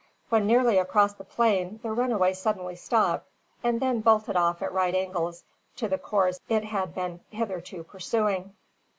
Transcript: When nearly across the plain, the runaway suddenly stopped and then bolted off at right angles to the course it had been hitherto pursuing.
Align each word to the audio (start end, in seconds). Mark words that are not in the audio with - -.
When 0.29 0.47
nearly 0.47 0.79
across 0.79 1.13
the 1.13 1.23
plain, 1.23 1.79
the 1.83 1.91
runaway 1.91 2.33
suddenly 2.33 2.75
stopped 2.75 3.29
and 3.63 3.79
then 3.79 4.01
bolted 4.01 4.35
off 4.35 4.63
at 4.63 4.73
right 4.73 4.95
angles 4.95 5.43
to 5.75 5.87
the 5.87 5.99
course 5.99 6.39
it 6.49 6.63
had 6.63 6.95
been 6.95 7.19
hitherto 7.29 7.83
pursuing. 7.83 8.55